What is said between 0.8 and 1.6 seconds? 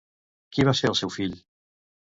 ser el seu fill?